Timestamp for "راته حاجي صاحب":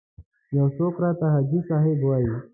1.03-1.97